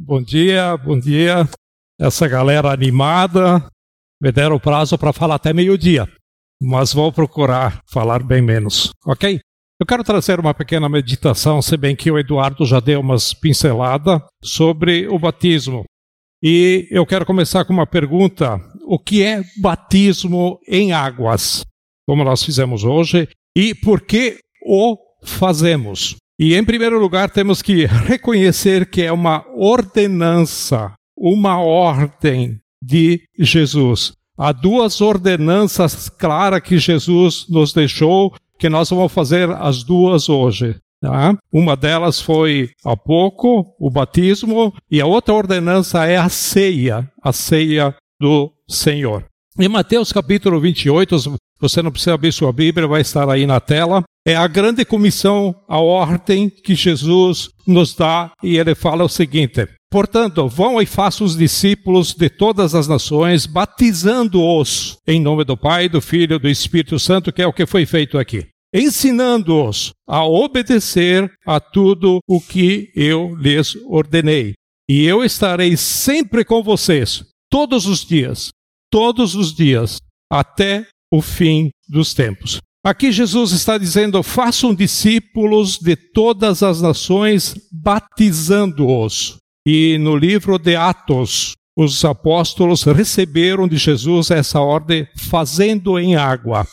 [0.00, 1.48] Bom dia, bom dia.
[2.00, 3.68] Essa galera animada.
[4.22, 6.08] Me deram o prazo para falar até meio-dia,
[6.62, 9.40] mas vou procurar falar bem menos, ok?
[9.80, 14.20] Eu quero trazer uma pequena meditação, se bem que o Eduardo já deu umas pinceladas
[14.42, 15.84] sobre o batismo.
[16.40, 21.64] E eu quero começar com uma pergunta: o que é batismo em águas?
[22.06, 26.16] Como nós fizemos hoje, e por que o fazemos?
[26.38, 34.12] E, em primeiro lugar, temos que reconhecer que é uma ordenança, uma ordem de Jesus.
[34.38, 40.76] Há duas ordenanças claras que Jesus nos deixou, que nós vamos fazer as duas hoje.
[41.00, 41.36] Tá?
[41.52, 47.32] Uma delas foi há pouco, o batismo, e a outra ordenança é a ceia, a
[47.32, 49.24] ceia do Senhor.
[49.58, 54.04] Em Mateus capítulo 28, você não precisa abrir sua Bíblia, vai estar aí na tela.
[54.28, 59.66] É a grande comissão, a ordem que Jesus nos dá, e ele fala o seguinte:
[59.90, 65.88] Portanto, vão e façam os discípulos de todas as nações, batizando-os em nome do Pai,
[65.88, 68.46] do Filho e do Espírito Santo, que é o que foi feito aqui.
[68.74, 74.52] Ensinando-os a obedecer a tudo o que eu lhes ordenei.
[74.86, 78.50] E eu estarei sempre com vocês, todos os dias,
[78.90, 82.60] todos os dias, até o fim dos tempos.
[82.84, 89.36] Aqui Jesus está dizendo: façam discípulos de todas as nações, batizando-os.
[89.66, 96.66] E no livro de Atos, os apóstolos receberam de Jesus essa ordem, fazendo em água.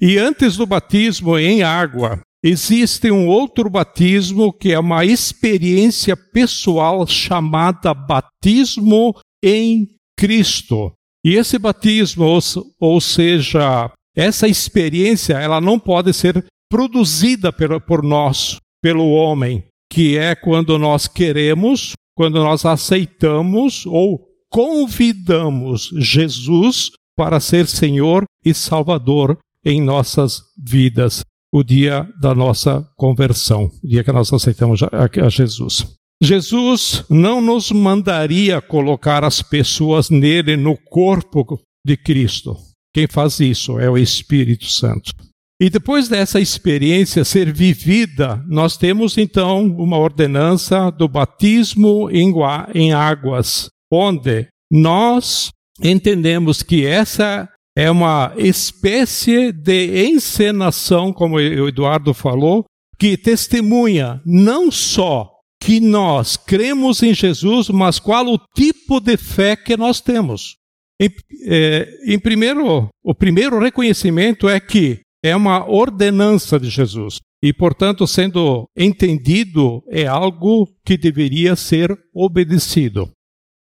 [0.00, 7.06] E antes do batismo em água, existe um outro batismo que é uma experiência pessoal
[7.06, 10.92] chamada batismo em Cristo.
[11.24, 12.40] E esse batismo, ou,
[12.80, 20.34] ou seja, essa experiência, ela não pode ser produzida por, nós, pelo homem, que é
[20.34, 29.80] quando nós queremos, quando nós aceitamos ou convidamos Jesus para ser Senhor e Salvador em
[29.80, 31.22] nossas vidas,
[31.52, 35.86] o dia da nossa conversão, o dia que nós aceitamos a Jesus.
[36.22, 42.56] Jesus não nos mandaria colocar as pessoas nele no corpo de Cristo.
[42.94, 45.12] Quem faz isso é o Espírito Santo.
[45.60, 53.68] E depois dessa experiência ser vivida, nós temos então uma ordenança do batismo em águas,
[53.90, 62.64] onde nós entendemos que essa é uma espécie de encenação, como o Eduardo falou,
[62.98, 65.30] que testemunha não só
[65.62, 70.56] que nós cremos em Jesus, mas qual o tipo de fé que nós temos.
[71.02, 71.10] Em,
[71.48, 78.06] é, em primeiro, o primeiro reconhecimento é que é uma ordenança de Jesus e, portanto,
[78.06, 83.10] sendo entendido, é algo que deveria ser obedecido.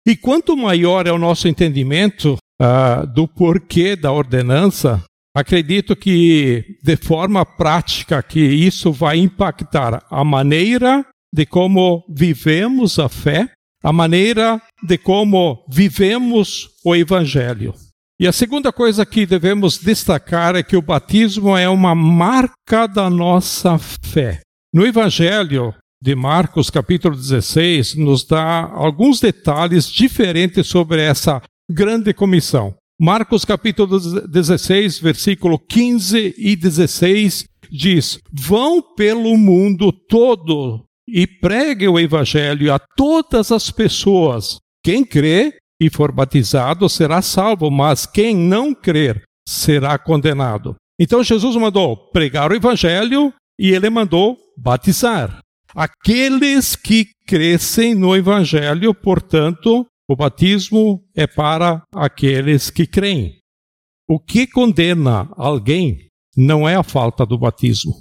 [0.07, 5.03] E quanto maior é o nosso entendimento ah, do porquê da ordenança,
[5.35, 13.09] acredito que, de forma prática, que isso vai impactar a maneira de como vivemos a
[13.09, 13.51] fé,
[13.85, 17.75] a maneira de como vivemos o Evangelho.
[18.19, 23.11] E a segunda coisa que devemos destacar é que o batismo é uma marca da
[23.11, 24.41] nossa fé.
[24.73, 32.75] No Evangelho de Marcos, capítulo 16, nos dá alguns detalhes diferentes sobre essa grande comissão.
[32.99, 41.99] Marcos capítulo 16, versículo 15 e 16 diz: Vão pelo mundo todo e pregue o
[41.99, 44.59] evangelho a todas as pessoas.
[44.83, 50.77] Quem crê e for batizado será salvo, mas quem não crer será condenado.
[50.99, 55.41] Então Jesus mandou pregar o evangelho e ele mandou batizar.
[55.75, 63.39] Aqueles que crescem no evangelho, portanto, o batismo é para aqueles que creem.
[64.09, 67.95] O que condena alguém não é a falta do batismo,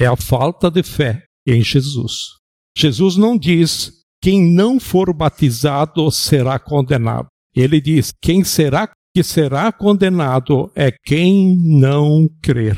[0.00, 2.36] é a falta de fé em Jesus.
[2.76, 7.28] Jesus não diz quem não for batizado será condenado.
[7.54, 12.76] Ele diz quem será que será condenado é quem não crer.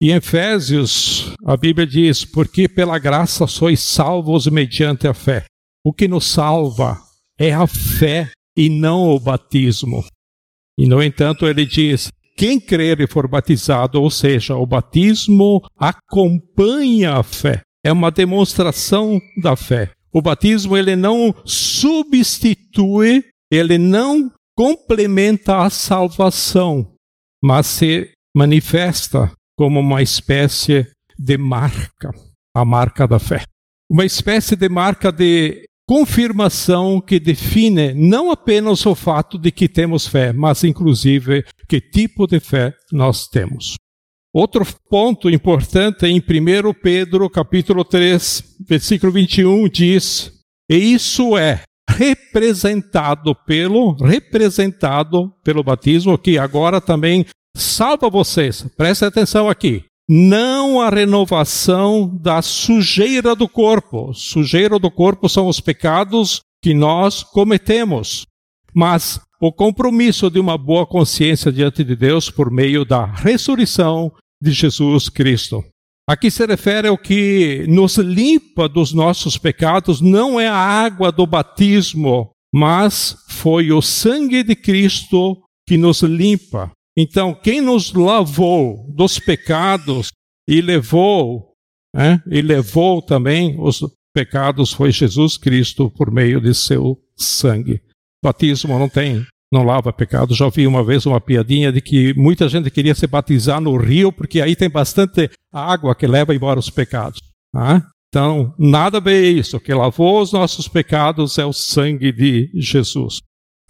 [0.00, 5.46] E em Efésios, a Bíblia diz: Porque pela graça sois salvos mediante a fé.
[5.84, 7.00] O que nos salva
[7.38, 10.04] é a fé e não o batismo.
[10.78, 17.14] E, no entanto, ele diz: quem crer e for batizado, ou seja, o batismo acompanha
[17.14, 19.90] a fé é uma demonstração da fé.
[20.12, 26.94] O batismo ele não substitui, ele não complementa a salvação,
[27.42, 30.86] mas se manifesta como uma espécie
[31.18, 32.10] de marca,
[32.56, 33.44] a marca da fé.
[33.90, 40.06] Uma espécie de marca de confirmação que define não apenas o fato de que temos
[40.06, 43.76] fé, mas inclusive que tipo de fé nós temos.
[44.34, 50.32] Outro ponto importante em 1 Pedro, capítulo 3, versículo 21 diz:
[50.68, 57.24] "E isso é representado pelo representado pelo batismo que agora também
[57.56, 58.66] salva vocês.
[58.76, 64.12] Preste atenção aqui não a renovação da sujeira do corpo.
[64.12, 68.26] Sujeira do corpo são os pecados que nós cometemos,
[68.74, 74.12] mas o compromisso de uma boa consciência diante de Deus por meio da ressurreição
[74.44, 75.64] de Jesus Cristo.
[76.06, 81.26] Aqui se refere ao que nos limpa dos nossos pecados, não é a água do
[81.26, 86.70] batismo, mas foi o sangue de Cristo que nos limpa.
[86.96, 90.12] Então, quem nos lavou dos pecados
[90.46, 91.54] e levou,
[91.94, 93.80] né, e levou também os
[94.14, 97.80] pecados foi Jesus Cristo por meio de seu sangue.
[98.22, 100.34] Batismo não tem, não lava pecado.
[100.34, 104.12] Já ouvi uma vez uma piadinha de que muita gente queria se batizar no rio
[104.12, 107.20] porque aí tem bastante água que leva embora os pecados.
[107.52, 107.82] Tá?
[108.08, 109.56] Então, nada a ver isso.
[109.56, 113.20] O que lavou os nossos pecados é o sangue de Jesus.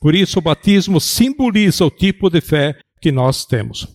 [0.01, 3.87] Por isso, o batismo simboliza o tipo de fé que nós temos.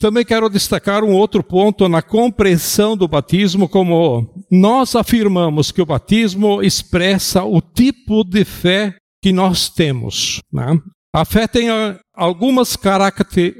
[0.00, 5.86] Também quero destacar um outro ponto na compreensão do batismo, como nós afirmamos que o
[5.86, 10.40] batismo expressa o tipo de fé que nós temos.
[10.52, 10.76] Né?
[11.14, 12.74] A fé tem ah, algumas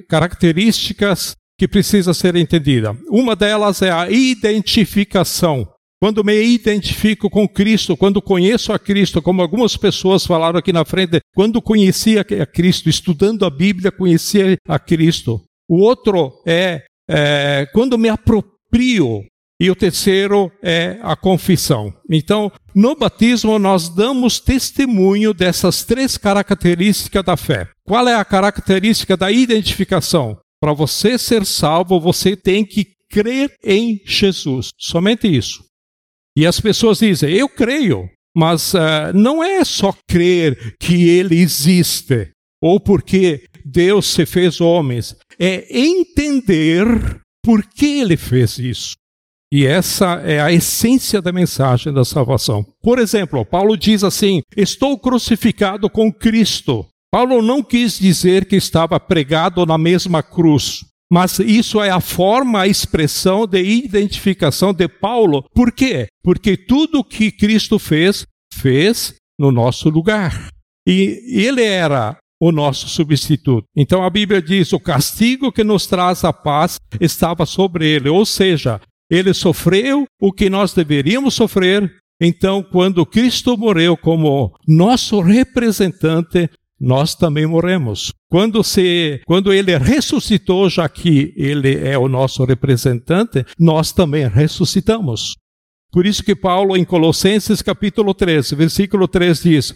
[0.09, 2.97] características que precisa ser entendida.
[3.09, 5.69] Uma delas é a identificação.
[6.01, 10.85] Quando me identifico com Cristo, quando conheço a Cristo, como algumas pessoas falaram aqui na
[10.85, 15.41] frente, quando conhecia a Cristo, estudando a Bíblia, conhecia a Cristo.
[15.69, 19.23] O outro é, é quando me aproprio
[19.63, 21.95] e o terceiro é a confissão.
[22.11, 27.69] Então, no batismo, nós damos testemunho dessas três características da fé.
[27.87, 30.37] Qual é a característica da identificação?
[30.61, 34.71] Para você ser salvo, você tem que crer em Jesus.
[34.77, 35.63] Somente isso.
[36.37, 42.33] E as pessoas dizem, eu creio, mas uh, não é só crer que ele existe,
[42.61, 49.01] ou porque Deus se fez homens, é entender por que ele fez isso.
[49.53, 52.65] E essa é a essência da mensagem da salvação.
[52.83, 56.87] Por exemplo, Paulo diz assim: Estou crucificado com Cristo.
[57.11, 60.87] Paulo não quis dizer que estava pregado na mesma cruz.
[61.13, 65.45] Mas isso é a forma, a expressão de identificação de Paulo.
[65.55, 66.07] Por quê?
[66.25, 68.25] Porque tudo que Cristo fez,
[68.55, 70.49] fez no nosso lugar.
[70.89, 73.67] E ele era o nosso substituto.
[73.77, 78.09] Então a Bíblia diz: o castigo que nos traz a paz estava sobre ele.
[78.09, 78.81] Ou seja,
[79.13, 81.93] ele sofreu o que nós deveríamos sofrer.
[82.19, 86.49] Então, quando Cristo morreu como nosso representante,
[86.81, 88.11] nós também morremos.
[88.31, 95.35] Quando, se, quando ele ressuscitou, já que ele é o nosso representante, nós também ressuscitamos.
[95.93, 99.75] Por isso que Paulo, em Colossenses capítulo 3, versículo 3 diz: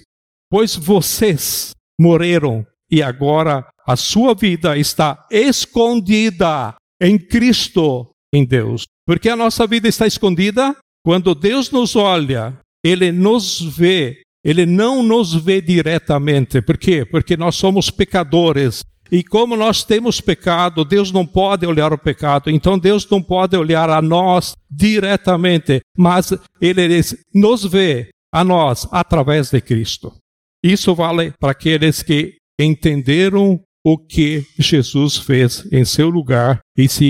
[0.48, 8.84] Pois vocês morreram e agora a sua vida está escondida em Cristo, em Deus.
[9.06, 10.76] Porque a nossa vida está escondida?
[11.04, 16.62] Quando Deus nos olha, Ele nos vê ele não nos vê diretamente.
[16.62, 17.04] Por quê?
[17.04, 18.84] Porque nós somos pecadores.
[19.10, 22.48] E como nós temos pecado, Deus não pode olhar o pecado.
[22.48, 26.88] Então Deus não pode olhar a nós diretamente, mas Ele
[27.34, 30.14] nos vê a nós através de Cristo.
[30.62, 37.06] Isso vale para aqueles que entenderam o que Jesus fez em seu lugar e se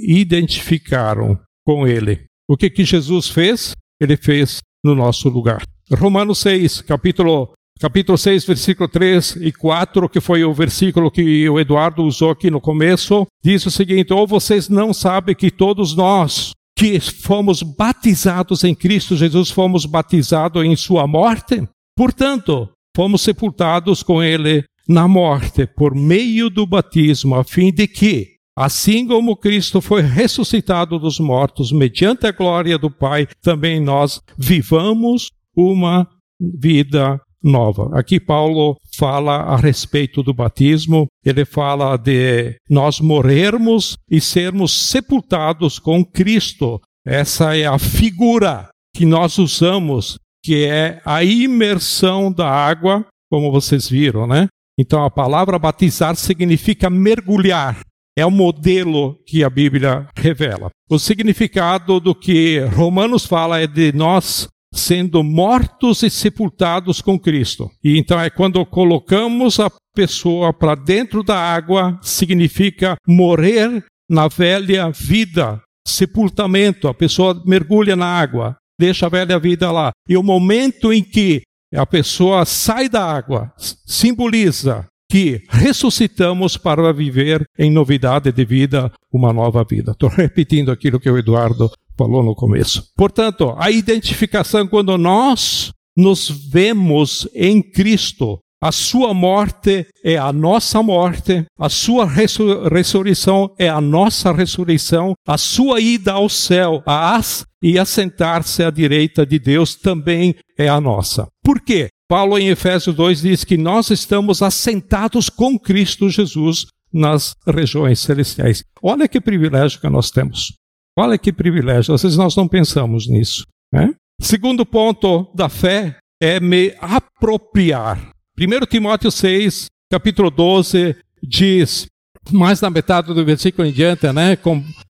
[0.00, 2.20] identificaram com Ele.
[2.48, 3.72] O que, que Jesus fez?
[4.00, 5.64] Ele fez no nosso lugar.
[5.92, 11.58] Romanos 6, capítulo, capítulo 6, versículo 3 e 4, que foi o versículo que o
[11.58, 16.52] Eduardo usou aqui no começo, diz o seguinte: Ou vocês não sabem que todos nós
[16.78, 21.60] que fomos batizados em Cristo Jesus fomos batizados em Sua morte?
[21.96, 28.40] Portanto, fomos sepultados com Ele na morte por meio do batismo, a fim de que,
[28.58, 35.30] Assim como Cristo foi ressuscitado dos mortos mediante a glória do Pai, também nós vivamos
[35.56, 36.06] uma
[36.38, 37.88] vida nova.
[37.98, 45.78] Aqui Paulo fala a respeito do batismo, ele fala de nós morrermos e sermos sepultados
[45.78, 46.78] com Cristo.
[47.06, 53.88] Essa é a figura que nós usamos, que é a imersão da água, como vocês
[53.88, 54.48] viram, né?
[54.80, 57.80] Então a palavra batizar significa mergulhar.
[58.16, 60.70] É o modelo que a Bíblia revela.
[60.90, 67.70] O significado do que Romanos fala é de nós sendo mortos e sepultados com Cristo.
[67.84, 74.90] E então é quando colocamos a pessoa para dentro da água, significa morrer na velha
[74.90, 76.88] vida, sepultamento.
[76.88, 79.90] A pessoa mergulha na água, deixa a velha vida lá.
[80.08, 81.42] E o momento em que
[81.74, 83.52] a pessoa sai da água
[83.86, 89.90] simboliza que ressuscitamos para viver em novidade de vida uma nova vida.
[89.90, 92.84] Estou repetindo aquilo que o Eduardo falou no começo.
[92.96, 100.82] Portanto, a identificação, quando nós nos vemos em Cristo, a sua morte é a nossa
[100.82, 107.44] morte, a sua ressurreição é a nossa ressurreição, a sua ida ao céu a as,
[107.62, 111.26] e assentar-se à direita de Deus também é a nossa.
[111.50, 111.88] Por quê?
[112.08, 118.62] Paulo em Efésios 2 diz que nós estamos assentados com Cristo Jesus nas regiões celestiais.
[118.80, 120.52] Olha que privilégio que nós temos.
[120.96, 121.92] Olha que privilégio.
[121.92, 123.44] Às vezes nós não pensamos nisso.
[123.74, 123.92] Né?
[124.20, 128.10] Segundo ponto da fé é me apropriar.
[128.38, 131.86] 1 Timóteo 6, capítulo 12, diz,
[132.30, 134.38] mais na metade do versículo em diante, né?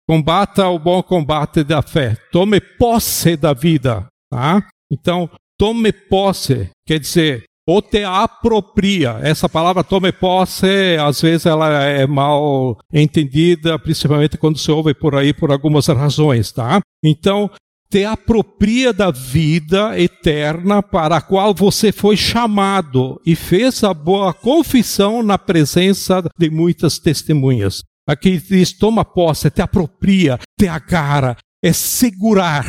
[0.09, 2.16] Combata o bom combate da fé.
[2.33, 4.09] Tome posse da vida.
[4.28, 4.69] Tá?
[4.90, 5.30] Então,
[5.61, 9.19] tome posse, quer dizer, ou te apropria.
[9.21, 15.14] Essa palavra tome posse, às vezes ela é mal entendida, principalmente quando se ouve por
[15.14, 16.81] aí por algumas razões, tá?
[17.05, 17.50] Então,
[17.90, 24.33] te apropria da vida eterna para a qual você foi chamado e fez a boa
[24.33, 27.83] confissão na presença de muitas testemunhas.
[28.09, 32.64] Aqui diz: toma posse, te apropria, te agarra, é segurar.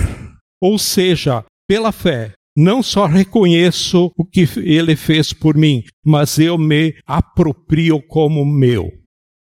[0.61, 6.57] Ou seja, pela fé, não só reconheço o que ele fez por mim, mas eu
[6.57, 8.91] me aproprio como meu.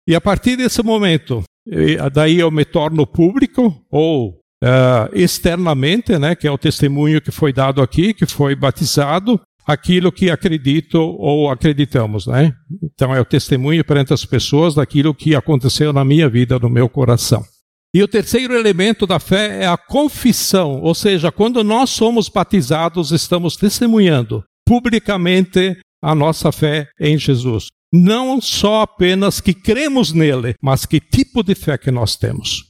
[0.07, 1.43] E a partir desse momento,
[2.13, 7.53] daí eu me torno público ou uh, externamente, né, que é o testemunho que foi
[7.53, 12.53] dado aqui, que foi batizado, aquilo que acredito ou acreditamos, né?
[12.83, 16.89] Então é o testemunho perante as pessoas daquilo que aconteceu na minha vida, no meu
[16.89, 17.43] coração.
[17.95, 23.13] E o terceiro elemento da fé é a confissão, ou seja, quando nós somos batizados,
[23.13, 27.69] estamos testemunhando publicamente a nossa fé em Jesus.
[27.93, 32.65] Não só apenas que cremos nele, mas que tipo de fé que nós temos.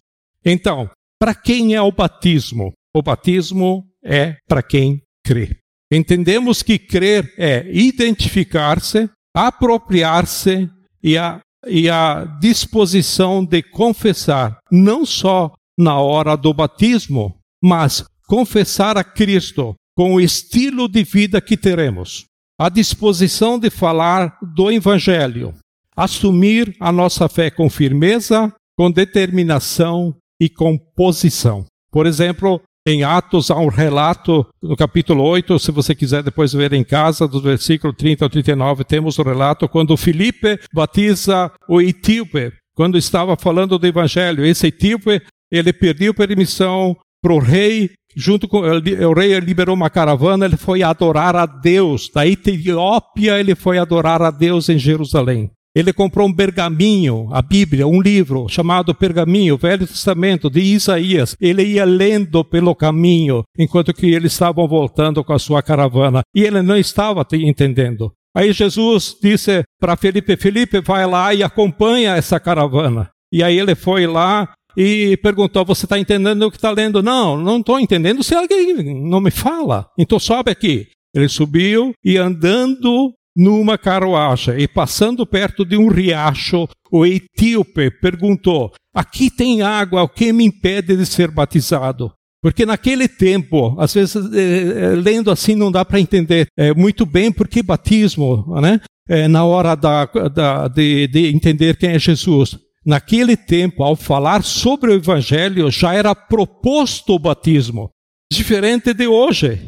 [0.45, 2.75] Então, para quem é o batismo?
[2.95, 5.57] O batismo é para quem crê.
[5.91, 10.69] Entendemos que crer é identificar-se, apropriar-se
[11.03, 18.97] e a e a disposição de confessar, não só na hora do batismo, mas confessar
[18.97, 22.25] a Cristo com o estilo de vida que teremos,
[22.59, 25.55] a disposição de falar do Evangelho,
[25.97, 31.65] assumir a nossa fé com firmeza, com determinação e com posição.
[31.91, 36.73] Por exemplo, em Atos há um relato, no capítulo 8, se você quiser depois ver
[36.75, 42.53] em casa, do versículo 30 ao 39, temos o relato quando Filipe batiza o etíope,
[42.75, 44.45] quando estava falando do evangelho.
[44.45, 50.45] Esse etíope, ele pediu permissão para o rei, junto com o rei liberou uma caravana,
[50.45, 52.11] ele foi adorar a Deus.
[52.15, 55.51] Da Etiópia, ele foi adorar a Deus em Jerusalém.
[55.75, 61.37] Ele comprou um pergaminho, a Bíblia, um livro chamado Pergaminho, Velho Testamento de Isaías.
[61.41, 66.23] Ele ia lendo pelo caminho, enquanto que eles estavam voltando com a sua caravana.
[66.33, 68.13] E ele não estava entendendo.
[68.37, 73.11] Aí Jesus disse para Felipe: Felipe, vai lá e acompanha essa caravana.
[73.33, 77.03] E aí ele foi lá e perguntou: Você está entendendo o que está lendo?
[77.03, 78.23] Não, não estou entendendo.
[78.23, 78.75] Se alguém
[79.09, 80.89] não me fala, então sobe aqui.
[81.15, 88.73] Ele subiu e andando numa carruagem e passando perto de um riacho, o etíope perguntou:
[88.95, 92.13] Aqui tem água, o que me impede de ser batizado?
[92.41, 97.33] Porque naquele tempo, às vezes, é, lendo assim não dá para entender é, muito bem
[97.33, 98.81] por que batismo, né?
[99.29, 102.59] Na hora da, da, de, de entender quem é Jesus.
[102.87, 107.91] Naquele tempo, ao falar sobre o Evangelho, já era proposto o batismo,
[108.33, 109.61] diferente de hoje.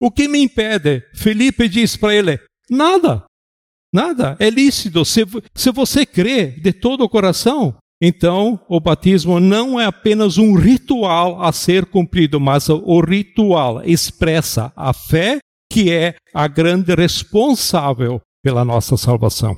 [0.00, 1.02] O que me impede?
[1.14, 2.38] Felipe diz para ele:
[2.70, 3.24] Nada.
[3.92, 4.36] Nada.
[4.38, 5.04] É lícito.
[5.04, 10.54] Se, se você crê de todo o coração, então o batismo não é apenas um
[10.54, 15.38] ritual a ser cumprido, mas o ritual expressa a fé
[15.70, 19.56] que é a grande responsável pela nossa salvação.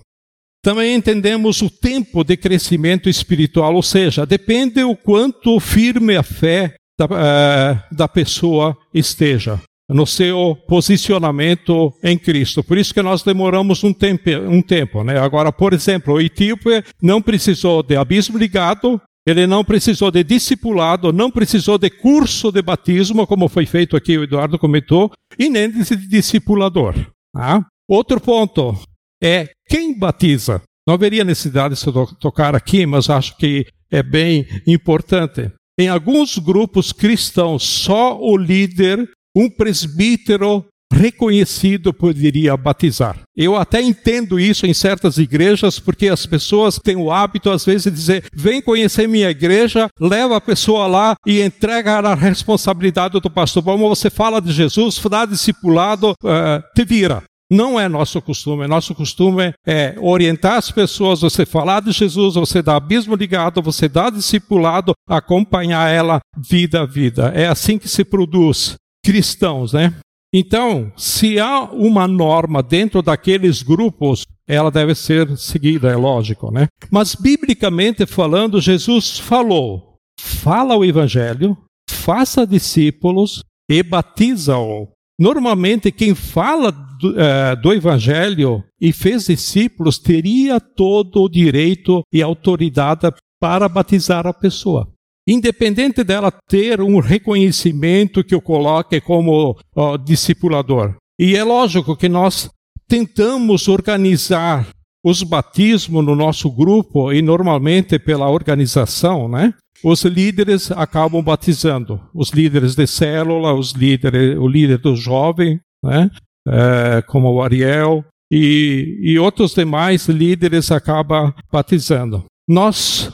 [0.63, 6.75] Também entendemos o tempo de crescimento espiritual, ou seja, depende o quanto firme a fé
[6.99, 12.63] da, uh, da pessoa esteja no seu posicionamento em Cristo.
[12.63, 15.19] Por isso que nós demoramos um tempo, um tempo né?
[15.19, 21.13] Agora, por exemplo, o etíope não precisou de abismo ligado Ele não precisou de discipulado,
[21.13, 25.71] não precisou de curso de batismo, como foi feito aqui, o Eduardo comentou, e nem
[25.71, 26.95] de discipulador.
[27.33, 27.65] Tá?
[27.89, 28.75] Outro ponto
[29.23, 30.63] é quem batiza.
[30.87, 35.53] Não haveria necessidade de tocar aqui, mas acho que é bem importante.
[35.79, 43.21] Em alguns grupos cristãos, só o líder, um presbítero reconhecido poderia batizar.
[43.37, 47.85] Eu até entendo isso em certas igrejas, porque as pessoas têm o hábito, às vezes,
[47.85, 53.31] de dizer: vem conhecer minha igreja, leva a pessoa lá e entrega a responsabilidade do
[53.31, 53.63] pastor.
[53.63, 57.23] Como você fala de Jesus, dá discipulado, uh, te vira.
[57.53, 58.69] Não é nosso costume.
[58.69, 63.89] Nosso costume é orientar as pessoas, você falar de Jesus, você dar abismo ligado, você
[63.89, 67.33] dar discipulado, acompanhar ela vida a vida.
[67.35, 69.95] É assim que se produz cristãos, né?
[70.33, 76.69] Então, se há uma norma dentro daqueles grupos, ela deve ser seguida, é lógico, né?
[76.91, 81.57] Mas biblicamente falando, Jesus falou: fala o evangelho,
[81.89, 84.89] faça discípulos e batiza-o
[85.21, 92.23] Normalmente, quem fala do, uh, do, Evangelho e fez discípulos teria todo o direito e
[92.23, 94.91] autoridade para batizar a pessoa.
[95.29, 100.97] Independente dela ter um reconhecimento que o coloque como uh, discipulador.
[101.19, 102.51] E é lógico que nós
[102.89, 104.67] tentamos organizar
[105.05, 109.55] os batismos no nosso grupo e normalmente pela organização, né?
[109.83, 116.11] Os líderes acabam batizando, os líderes de célula, os líderes, o líder do jovem, né?
[116.47, 122.25] É, como o Ariel e, e outros demais líderes acabam batizando.
[122.49, 123.13] Nós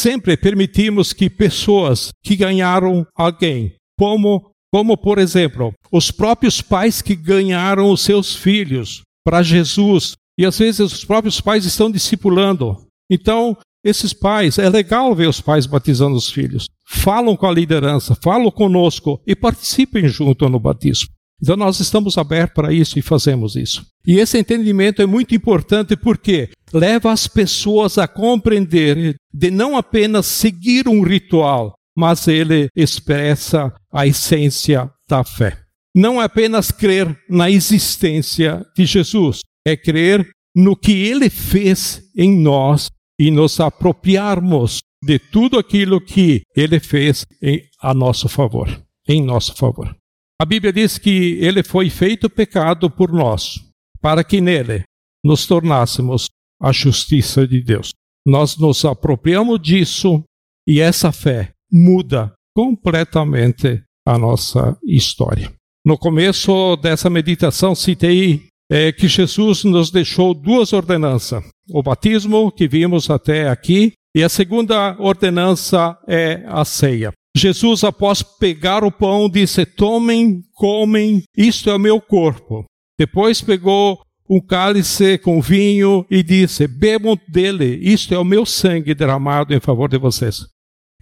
[0.00, 7.14] sempre permitimos que pessoas que ganharam alguém, como, como por exemplo, os próprios pais que
[7.14, 12.76] ganharam os seus filhos para Jesus, e às vezes os próprios pais estão discipulando.
[13.10, 16.66] Então, esses pais, é legal ver os pais batizando os filhos.
[16.86, 21.08] Falam com a liderança, falam conosco e participem junto no batismo.
[21.42, 23.86] Então nós estamos abertos para isso e fazemos isso.
[24.06, 30.26] E esse entendimento é muito importante porque leva as pessoas a compreender de não apenas
[30.26, 35.58] seguir um ritual, mas ele expressa a essência da fé.
[35.94, 42.40] Não é apenas crer na existência de Jesus, é crer no que ele fez em
[42.40, 48.68] nós e nos apropriarmos de tudo aquilo que ele fez em, a nosso favor,
[49.08, 49.94] em nosso favor.
[50.40, 53.60] A Bíblia diz que ele foi feito pecado por nós,
[54.00, 54.84] para que nele
[55.24, 56.28] nos tornássemos
[56.60, 57.90] a justiça de Deus.
[58.26, 60.22] Nós nos apropriamos disso
[60.66, 65.52] e essa fé muda completamente a nossa história.
[65.84, 72.68] No começo dessa meditação, citei é que Jesus nos deixou duas ordenanças: o batismo, que
[72.68, 77.12] vimos até aqui, e a segunda ordenança é a ceia.
[77.36, 82.64] Jesus, após pegar o pão, disse: Tomem, comem, isto é o meu corpo.
[82.98, 88.94] Depois pegou um cálice com vinho e disse: Bebam dele, isto é o meu sangue
[88.94, 90.46] derramado em favor de vocês.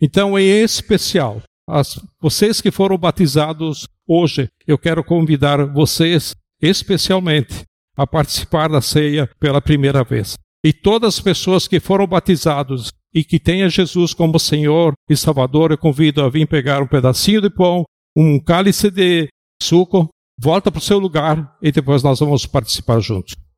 [0.01, 7.65] Então, em especial, as, vocês que foram batizados hoje, eu quero convidar vocês especialmente
[7.95, 10.39] a participar da ceia pela primeira vez.
[10.65, 15.71] E todas as pessoas que foram batizados e que tenham Jesus como Senhor e Salvador,
[15.71, 17.85] eu convido a vir pegar um pedacinho de pão,
[18.17, 19.29] um cálice de
[19.63, 23.35] suco, volta para o seu lugar e depois nós vamos participar juntos.